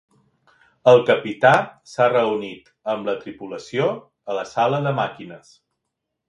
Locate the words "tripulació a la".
3.25-4.47